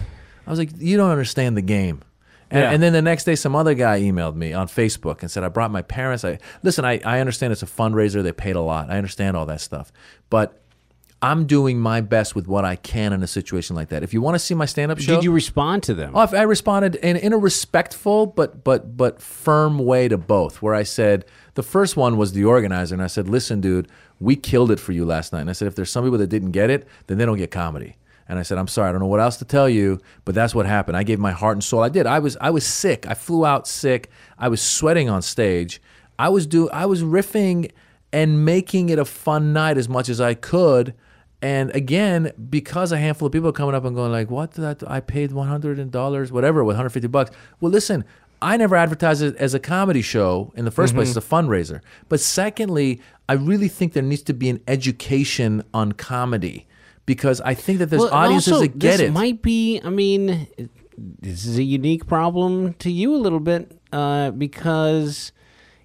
[0.47, 2.03] I was like, you don't understand the game.
[2.49, 2.71] And, Yeah.
[2.71, 5.49] and then the next day, some other guy emailed me on Facebook and said, I
[5.49, 6.25] brought my parents.
[6.25, 6.85] I listen.
[6.85, 8.23] I, I understand it's a fundraiser.
[8.23, 8.89] They paid a lot.
[8.89, 9.91] I understand all that stuff,
[10.31, 10.63] but
[11.25, 14.03] I'm doing my best with what I can in a situation like that.
[14.03, 16.13] If you want to see my stand up show, Did you respond to them?
[16.15, 20.61] Oh, I I responded in, in a respectful but but but firm way to both.
[20.61, 23.89] Where I said the first one was the organizer, and I said, "Listen, dude,
[24.21, 26.27] we killed it for you last night." And I said, "If there's some people that
[26.27, 27.97] didn't get it, then they don't get comedy."
[28.29, 30.55] And I said, "I'm sorry, I don't know what else to tell you, but that's
[30.55, 30.97] what happened.
[30.97, 31.83] I gave my heart and soul.
[31.83, 32.07] I did.
[32.07, 33.07] I was I was sick.
[33.07, 34.11] I flew out sick.
[34.39, 35.81] I was sweating on stage.
[36.19, 37.71] I was do I was riffing
[38.13, 40.93] and making it a fun night as much as I could."
[41.45, 44.53] And again, because a handful of people are coming up and going like, "What?
[44.53, 48.03] That I paid one hundred dollars, whatever, with one hundred fifty bucks." Well, listen,
[48.41, 51.09] I never advertised it as a comedy show in the 1st place.
[51.15, 51.81] It's a fundraiser.
[52.09, 56.67] But secondly, I really think there needs to be an education on comedy
[57.05, 59.13] because I think that there's Well, audiences also, that get this it.
[59.13, 59.81] might be.
[59.85, 60.47] I mean,
[60.97, 65.33] this is a unique problem to you a little bit uh, because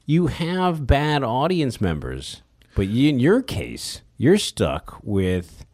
[0.06, 2.43] you have bad audience members,
[2.76, 5.65] but in your case, you're stuck with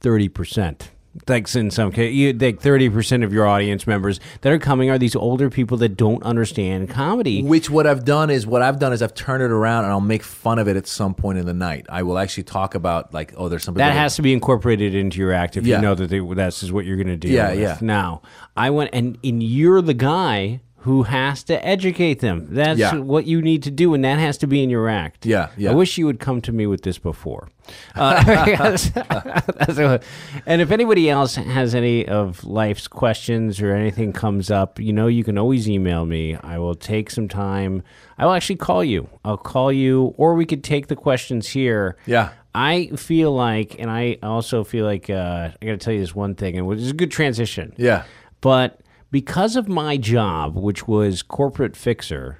[0.00, 0.90] thirty percent.
[1.26, 4.88] Like in some case, you like thirty percent of your audience members that are coming
[4.88, 7.42] are these older people that don't understand comedy.
[7.42, 10.00] Which what I've done is what I've done is I've turned it around and I'll
[10.00, 11.86] make fun of it at some point in the night.
[11.88, 14.94] I will actually talk about like, oh, there's some people That has to be incorporated
[14.94, 15.76] into your act if Yeah.
[15.76, 17.28] you know that they, that's is what you're going to do.
[17.28, 17.58] Yeah, with.
[17.60, 17.78] yeah.
[17.80, 18.22] Now,
[18.56, 22.46] I went and and you're the guy who has to educate them.
[22.48, 22.94] That's Yeah.
[22.96, 25.26] what you need to do, and that has to be in your act.
[25.26, 25.70] Yeah, yeah.
[25.70, 27.48] I wish you would come to me with this before.
[27.94, 30.02] Uh, because- that's what-
[30.46, 35.08] and if anybody else has any of life's questions or anything comes up, you know,
[35.08, 36.36] you can always email me.
[36.42, 37.82] I will take some time.
[38.16, 39.08] I will actually call you.
[39.26, 41.96] I'll call you, or we could take the questions here.
[42.06, 42.30] Yeah.
[42.54, 46.14] I feel like, and I also feel like uh, I got to tell you this
[46.14, 47.74] one thing, and which is a good transition.
[47.76, 48.04] Yeah.
[48.40, 52.38] But because of my job, which was corporate fixer,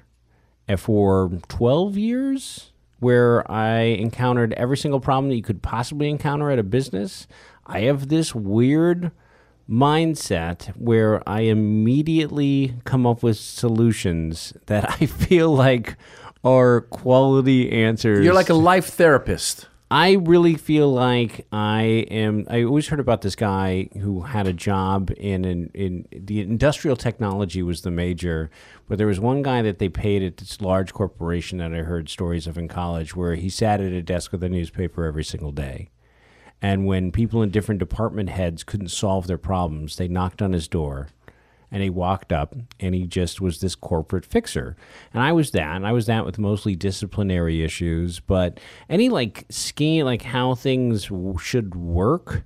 [0.77, 6.59] for 12 years, where I encountered every single problem that you could possibly encounter at
[6.59, 7.27] a business,
[7.65, 9.11] I have this weird
[9.69, 15.97] mindset where I immediately come up with solutions that I feel like
[16.43, 18.25] are quality answers.
[18.25, 19.67] You're like a life therapist.
[19.91, 22.45] I really feel like I am.
[22.47, 26.95] I always heard about this guy who had a job in in, in the industrial
[26.95, 28.51] technology was the major,
[28.87, 32.07] but there was one guy that they paid at this large corporation that I heard
[32.07, 35.51] stories of in college, where he sat at a desk with a newspaper every single
[35.51, 35.89] day,
[36.61, 40.67] and when people in different department heads couldn't solve their problems, they knocked on his
[40.67, 41.07] door
[41.71, 44.75] and he walked up and he just was this corporate fixer
[45.13, 49.45] and i was that and i was that with mostly disciplinary issues but any like
[49.49, 52.43] scheme like how things w- should work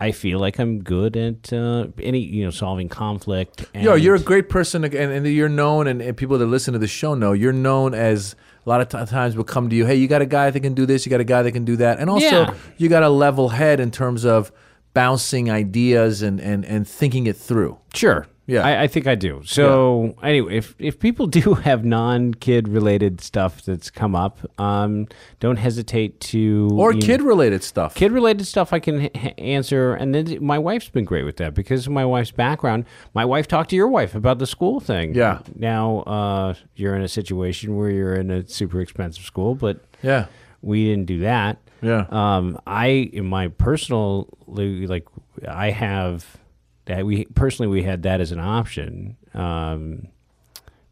[0.00, 3.64] I feel like I'm good at uh, any you know solving conflict.
[3.72, 6.72] And Yo, you're a great person, and, and you're known, and, and people that listen
[6.72, 8.34] to the show know you're known as
[8.66, 9.86] a lot of ti- times will come to you.
[9.86, 11.06] Hey, you got a guy that can do this.
[11.06, 12.54] You got a guy that can do that, and also Yeah.
[12.76, 14.50] you got a level head in terms of
[14.94, 17.78] bouncing ideas and and and thinking it through.
[17.94, 18.26] Sure.
[18.46, 18.60] Yeah.
[18.66, 19.40] I, I think I do.
[19.44, 25.08] So anyway, if if people do have non kid related stuff that's come up, um,
[25.40, 27.94] don't hesitate to Or kid related stuff.
[27.94, 29.94] kid related stuff I can h- answer.
[29.94, 32.84] And then my wife's been great with that because of my wife's background.
[33.14, 35.14] My wife talked to your wife about the school thing.
[35.14, 35.38] Yeah.
[35.56, 40.26] Now uh, you're in a situation where you're in a super expensive school, but Yeah.
[40.60, 41.58] we didn't do that.
[41.80, 42.06] Yeah.
[42.10, 45.06] Um, I in my personal like
[45.48, 46.24] I have
[46.86, 49.16] that we personally we had that as an option.
[49.34, 50.08] Um,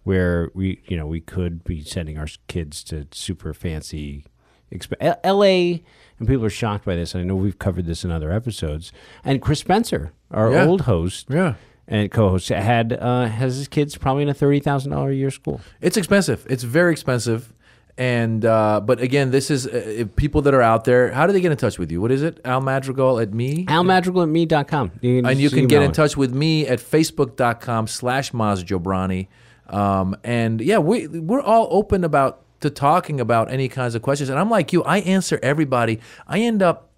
[0.04, 4.24] where we you know we could be sending our kids to super fancy
[4.72, 5.84] exp- L- L.A.
[6.18, 7.14] and people are shocked by this.
[7.14, 8.92] I know we've covered this in other episodes.
[9.24, 10.66] And Chris Spencer, our Yeah.
[10.66, 11.54] old host Yeah.
[11.86, 15.30] and co-host, had uh, has his kids probably in a thirty thousand dollar a year
[15.30, 15.60] school.
[15.80, 16.46] It's expensive.
[16.50, 17.52] It's very expensive.
[17.98, 21.12] And uh, but again, this is uh, if people that are out there.
[21.12, 22.00] How do they get in touch with you?
[22.00, 22.40] What is it?
[22.44, 23.66] Al Madrigal at me.
[23.66, 24.92] Almadrigal at me.com.
[25.02, 29.28] You can and you can get in touch with me at facebook.com slash Maz Jobrani.
[29.68, 34.30] Um, and yeah, we, we're all open about to talking about any kinds of questions.
[34.30, 36.00] And I'm like you, I answer everybody.
[36.26, 36.90] I end up,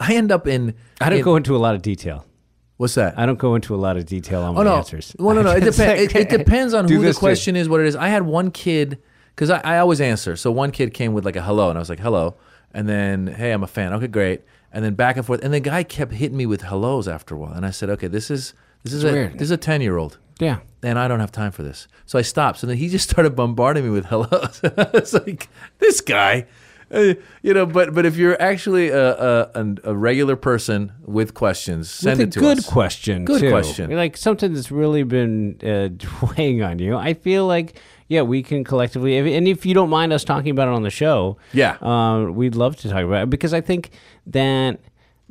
[0.00, 2.24] I end up in, I don't in- go into a lot of detail.
[2.78, 3.18] what's that?
[3.18, 4.76] I don't go into a lot of detail on Oh my no!
[4.76, 5.14] answers.
[5.18, 5.50] Well, no, no.
[5.52, 6.14] It, depends.
[6.14, 7.96] it, it depends on who the question is, what it is.
[7.96, 8.98] I had one kid
[9.38, 10.34] because I, I always answer.
[10.34, 12.34] So one kid came with like a hello, and I was like hello,
[12.74, 13.92] and then hey, I'm a fan.
[13.92, 14.42] Okay, great.
[14.72, 17.38] And then back and forth, and the guy kept hitting me with hellos after a
[17.38, 19.32] while, and I said, okay, this is this is a weird.
[19.34, 20.18] this is a ten year old.
[20.40, 20.58] Yeah.
[20.82, 21.86] And I don't have time for this.
[22.06, 22.58] So I stopped.
[22.58, 24.60] So then he just started bombarding me with hellos.
[24.62, 25.48] it's like,
[25.78, 26.46] this guy.
[26.90, 31.34] Uh, you know, but but if you're actually a, a, an- a regular person with
[31.34, 32.66] questions, send With it a to good us.
[32.66, 33.24] question.
[33.26, 33.50] Good too.
[33.50, 33.90] question.
[33.90, 36.96] Like something that's really been uh, weighing on you.
[36.96, 40.50] I feel like yeah, we can collectively, if- and if you don't mind us talking
[40.50, 41.72] about it on the show, Yeah.
[41.82, 43.90] uh, we'd love to talk about it because I think
[44.26, 44.80] that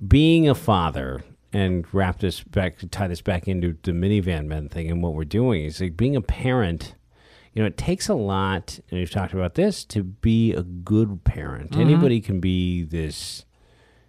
[0.08, 4.92] being a father and wrap this back, tie this back into the minivan men thing
[4.92, 6.94] and what we're doing is like being a parent.
[7.54, 11.24] You know, it takes a lot, and we've talked about this, to be a good
[11.24, 11.72] parent.
[11.72, 11.82] Mm-hmm.
[11.82, 13.46] Anybody can be this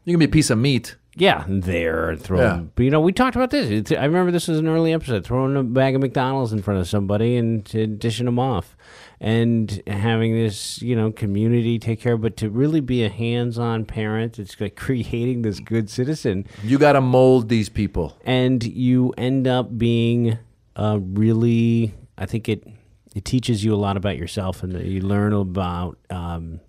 [0.04, 0.96] You can be a piece of meat.
[1.18, 2.40] Yeah, there and throw.
[2.40, 2.60] Yeah.
[2.74, 3.68] But you know, we talked about this.
[3.70, 6.80] It's, I remember this was an early episode, throwing a bag of McDonald's in front
[6.80, 8.76] of somebody and to dishing them off,
[9.20, 12.16] and having this you know community take care.
[12.16, 16.92] But to really be a hands-on parent, it's like creating this good citizen, You got
[16.92, 18.16] to mold these people.
[18.24, 20.38] and you end up being
[20.76, 21.94] uh, really.
[22.16, 22.66] I think it
[23.14, 26.60] it teaches you a lot about yourself, and you learn about um,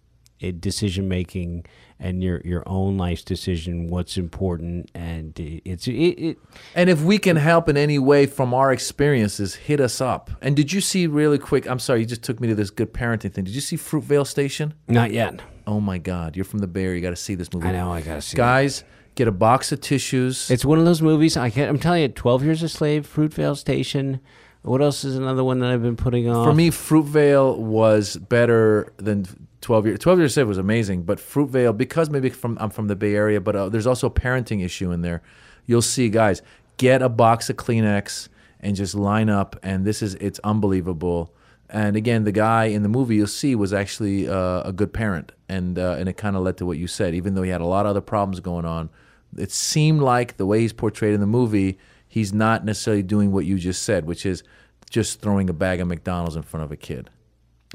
[0.59, 1.65] decision making
[1.99, 6.37] and your your own life's decision, what's important, and it's it, it
[6.75, 10.31] And if we can help in any way from our experiences, hit us up.
[10.41, 11.67] And did you see really quick?
[11.67, 13.43] I'm sorry, you just took me to this good parenting thing.
[13.43, 14.73] Did you see Fruitvale Station?
[14.87, 15.41] not yet.
[15.67, 16.95] Oh my God, you're from the Bay Area.
[16.95, 17.67] You got to see this movie.
[17.67, 18.35] I know, I gotta see.
[18.35, 18.37] it.
[18.37, 18.83] Guys,
[19.15, 20.49] get a box of tissues.
[20.49, 21.37] It's one of those movies.
[21.37, 24.19] I can't, I'm telling you, Twelve Years a Slave, Fruitvale Station.
[24.61, 26.45] What else is another one that I've been putting on?
[26.45, 29.25] For me, Fruitvale was better than
[29.61, 29.99] 12 years.
[29.99, 33.39] 12 years Slave was amazing, but Fruitvale, because maybe from I'm from the Bay Area,
[33.39, 35.21] but uh, there's also a parenting issue in there.
[35.65, 36.41] You'll see, guys,
[36.77, 38.27] get a box of Kleenex
[38.59, 41.33] and just line up, and this is it's unbelievable.
[41.69, 45.31] And again, the guy in the movie you'll see was actually uh, a good parent,
[45.47, 47.13] and uh, and it kind of led to what you said.
[47.13, 48.89] Even though he had a lot of other problems going on,
[49.37, 51.77] it seemed like the way he's portrayed in the movie,
[52.09, 54.43] he's not necessarily doing what you just said, which is
[54.89, 57.09] just throwing a bag of McDonald's in front of a kid.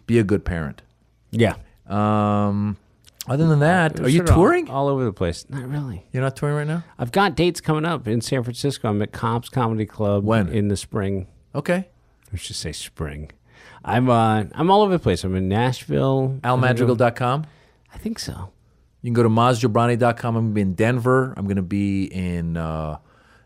[0.06, 0.82] Be a good parent.
[1.30, 1.54] yeah.
[1.86, 2.76] Um,
[3.26, 4.68] other than that, are you Sort of all- touring?
[4.68, 5.46] all, over the place?
[5.48, 6.04] Not really.
[6.12, 6.84] You're not touring right now.
[6.98, 8.88] I've got dates coming up in San Francisco.
[8.90, 10.48] I'm at Cobb's Comedy Club When?
[10.48, 11.26] in the spring.
[11.54, 11.88] Okay.
[12.32, 13.30] Let's just say spring.
[13.84, 15.24] I'm uh, I'm all over the place.
[15.24, 16.38] I'm in Nashville.
[16.42, 17.44] AlMadrigal.com.
[17.94, 18.50] I think so.
[19.02, 20.36] You can go to MazJobrani.com.
[20.36, 21.34] I'm going to be in Denver.
[21.36, 22.96] I'm going to be in uh,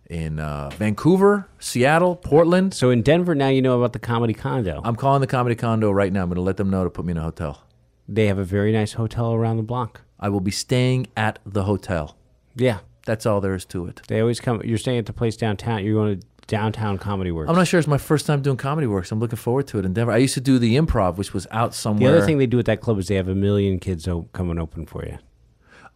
[0.09, 2.73] in uh, Vancouver, Seattle, Portland.
[2.75, 4.81] So in Denver now, you know about the Comedy Condo.
[4.85, 6.23] I'm calling the Comedy Condo right now.
[6.23, 7.63] I'm going to let them know to put me in a hotel.
[8.09, 10.01] they have a very nice hotel around the block.
[10.19, 12.17] I will be staying at the hotel.
[12.57, 14.01] Yeah, That's all there is to it.
[14.09, 14.61] they always come.
[14.65, 15.85] You're staying at the place downtown.
[15.85, 17.51] You're going to downtown Comedy Works.
[17.51, 19.13] I'm not sure it's my first time doing Comedy Works.
[19.13, 20.11] I'm looking forward to it in Denver.
[20.13, 22.11] I used to do the improv, which was out somewhere.
[22.11, 24.23] the other thing they do at that club is they have a million kids o-
[24.33, 25.19] coming open for you.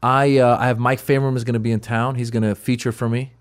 [0.03, 2.17] I uh, I have Mike Faverman is going to be in town.
[2.17, 3.33] He's going to feature for me,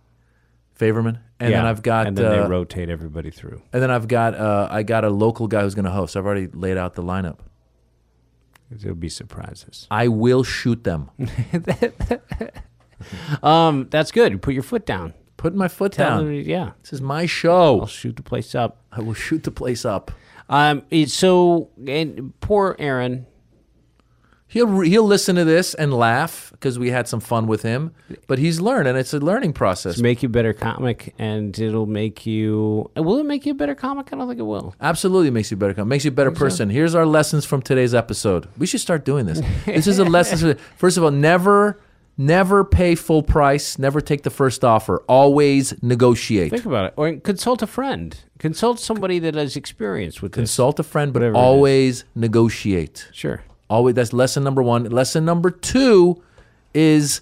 [0.82, 3.62] Faverman, and then I've got and then uh, they rotate everybody through.
[3.72, 6.18] and then I've got uh, I got a local guy who's going to host.
[6.18, 7.38] I've already laid out the lineup.
[8.72, 9.86] There'll be surprises.
[9.92, 11.12] I will shoot them.
[13.44, 14.42] um, that's good.
[14.42, 15.14] Put your foot down.
[15.38, 16.26] Putting my foot Tell down.
[16.26, 17.82] them- yeah, This is my show.
[17.82, 18.82] I'll shoot the place up.
[18.92, 20.12] I will shoot the place up.
[20.50, 23.26] Um, it's so and poor Aaron.
[24.52, 27.93] He'll he'll listen to this and laugh because we had some fun with him.
[28.28, 29.97] But he's learned, and it's a learning process.
[29.97, 32.91] Make you a better comic, and it'll make you.
[32.97, 34.12] Uh, will it make you a better comic?
[34.12, 34.76] I don't think it will.
[34.82, 35.74] Absolutely makes you a better.
[35.74, 35.88] comic.
[35.88, 36.70] Makes you a better person.
[36.70, 38.49] Here's our lessons from today's episode.
[38.58, 39.41] We should start doing this.
[39.66, 40.38] this is a lesson.
[40.38, 41.80] For, first of all, never,
[42.18, 43.80] never pay full price.
[43.80, 45.02] Never take the first offer.
[45.08, 46.52] Always negotiate.
[46.52, 48.20] Think about it, or consult a friend.
[48.38, 50.41] Consult somebody that has experience with this.
[50.41, 53.08] Consult a friend, but Whatever always negotiate.
[53.14, 53.43] Sure.
[53.72, 53.95] Always.
[53.95, 54.84] That's lesson number one.
[54.84, 56.22] Lesson number two
[56.74, 57.22] is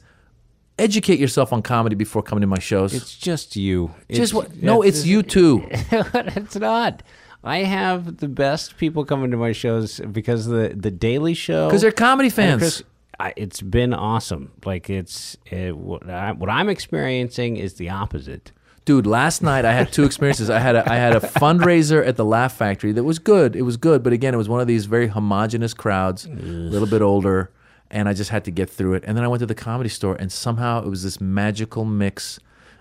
[0.79, 2.93] educate yourself on comedy before coming to my shows.
[2.93, 3.93] It's just you.
[4.09, 4.55] just what?
[4.55, 5.67] No, it's you too.
[5.69, 7.03] it's not.
[7.43, 11.67] I have the best people coming to my shows because the the Daily Show.
[11.67, 12.59] Because they're comedy fans.
[12.59, 12.83] Chris,
[13.19, 14.51] I, it's been awesome.
[14.65, 18.51] Like it's it, what, I, what I'm experiencing is the opposite.
[18.89, 20.49] Dude, last night I had two experiences.
[20.49, 23.55] I had a, I had a fundraiser at the Laugh Factory that was good.
[23.55, 26.87] It was good, but again, it was one of these very homogenous crowds, a little
[26.87, 27.51] bit older,
[27.91, 29.03] and I just had to get through it.
[29.05, 32.39] And then I went to the comedy store, and somehow it was this magical mix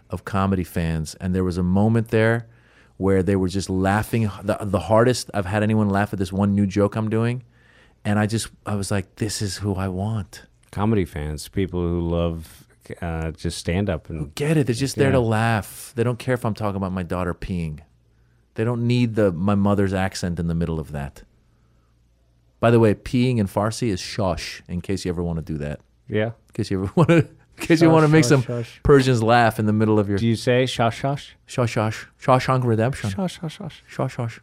[0.09, 1.15] of comedy fans.
[1.17, 2.47] And there was a moment there
[2.97, 6.55] where they were just laughing the, the hardest I've had anyone laugh at this one
[6.55, 7.45] new joke I'm doing.
[8.07, 10.47] And I just I was like, this is who I want.
[10.73, 12.67] Comedy fans, people who love
[13.03, 14.67] uh, just stand up and get it.
[14.67, 15.93] They're just there to laugh.
[15.97, 17.81] They don't care if I'm talking about my daughter peeing.
[18.55, 21.23] They don't need the my mother's accent in the middle of that.
[22.61, 24.63] By the way, peeing in Farsi is shosh.
[24.69, 25.81] In case you ever want to do that.
[26.09, 26.27] yeah.
[26.27, 27.17] In case you ever want to.
[27.19, 28.83] In case you want to make shosh, some shosh.
[28.83, 31.31] Persians laugh in the middle of your Do you say shosh shosh?
[31.47, 33.11] shosh shosh Shawshank Redemption.
[33.11, 33.73] Shosh shosh shosh.
[33.91, 34.39] Shosh shosh.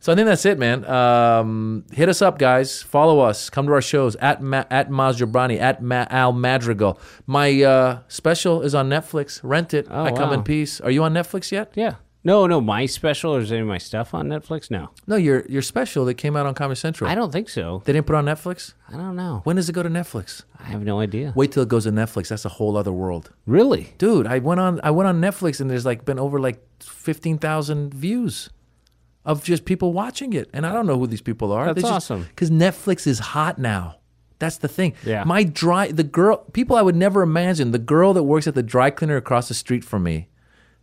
[0.00, 0.84] So I think that's it, man.
[0.84, 2.82] Um, hit us up, guys.
[2.82, 3.50] Follow us.
[3.50, 7.00] Come to our shows at Ma- at Maz Jobrani at Ma- Al Madrigal.
[7.26, 9.40] My uh, special is on Netflix.
[9.42, 9.86] Rent it.
[9.90, 10.80] Oh, I come in peace.
[10.80, 11.72] Are you on Netflix yet?
[11.74, 11.96] Yeah.
[12.24, 14.70] No, no, my special or is any of my stuff on Netflix?
[14.70, 14.90] No.
[15.06, 17.08] No, your your special that came out on Comedy Central.
[17.08, 17.80] I don't think so.
[17.84, 18.74] They didn't put it on Netflix.
[18.88, 19.40] I don't know.
[19.44, 20.42] When does it go to Netflix?
[20.60, 21.32] I have no idea.
[21.36, 22.28] Wait till it goes to Netflix.
[22.28, 23.94] That's a whole other world, Really?
[23.98, 24.26] dude.
[24.26, 27.94] I went on I went on Netflix and there's like been over like fifteen thousand
[27.94, 28.50] views
[29.28, 31.72] of just people watching it, and I don't know who these people are.
[31.74, 32.22] That's awesome.
[32.24, 33.84] because Netflix is hot now.
[34.40, 34.94] That's the thing.
[35.04, 35.24] Yeah.
[35.24, 38.62] My dry the girl people I would never imagine the girl that works at the
[38.74, 40.28] dry cleaner across the street from me.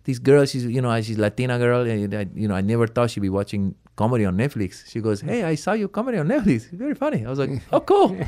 [0.04, 1.82] These girls, she's you know she's Latina girl.
[1.82, 4.72] And I, you know I never thought she'd be watching comedy on Netflix.
[4.92, 6.70] She goes, "Hey, I saw you comedy on Netflix.
[6.70, 8.10] Very funny." I was like, "Oh, cool."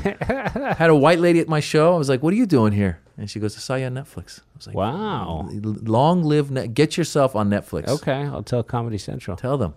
[0.82, 1.94] Had a white lady at my show.
[1.94, 3.94] I was like, "What are you doing here?" And she goes, "I saw you on
[3.94, 5.48] Netflix." I was like, Wow.
[5.52, 6.74] Long live Net.
[6.74, 7.86] Get yourself on Netflix.
[7.88, 9.36] Okay, I'll tell Comedy Central.
[9.36, 9.74] Tell them.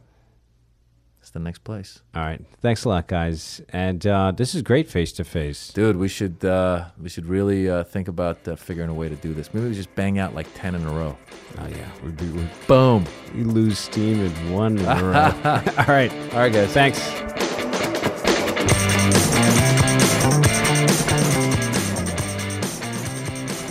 [1.32, 2.02] It's the next place.
[2.14, 2.42] All right.
[2.62, 3.62] Thanks a lot, guys.
[3.70, 5.72] And uh, this is great face to face.
[5.72, 9.16] Dude, we should uh, we should really uh, think about uh, figuring a way to
[9.16, 9.54] do this.
[9.54, 11.18] Maybe we just bang out like ten in a row.
[11.58, 11.90] Oh, yeah.
[12.04, 13.06] We'd be, we'd, Boom.
[13.34, 15.32] we lose steam in one in a row.
[15.78, 16.12] All right.
[16.34, 16.74] All right, guys.
[16.74, 17.00] Thanks.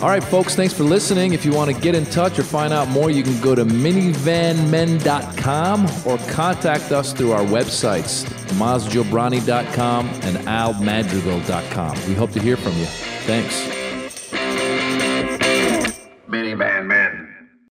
[0.01, 0.55] All right, folks.
[0.55, 1.33] Thanks for listening.
[1.33, 3.63] If you want to get in touch or find out more, you can go to
[3.63, 8.25] minivanmen.com or contact us through our websites,
[8.57, 12.07] mazjobrani.com and almadrigal.com.
[12.07, 12.85] We hope to hear from you.
[12.85, 13.80] Thanks.